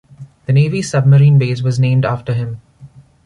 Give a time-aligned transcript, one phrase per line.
[0.47, 2.59] The navy's submarine base was named after him.